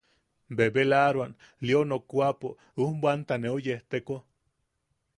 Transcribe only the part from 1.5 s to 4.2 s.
Lio nokwaʼapo ujbwanta neu yejteko.